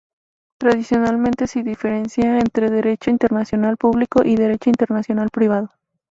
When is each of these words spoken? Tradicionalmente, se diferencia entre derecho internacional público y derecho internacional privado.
Tradicionalmente, 0.59 1.45
se 1.45 1.61
diferencia 1.61 2.39
entre 2.39 2.71
derecho 2.71 3.11
internacional 3.11 3.77
público 3.77 4.23
y 4.25 4.35
derecho 4.35 4.71
internacional 4.71 5.29
privado. 5.29 5.69